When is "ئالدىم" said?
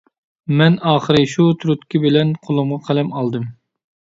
3.21-3.47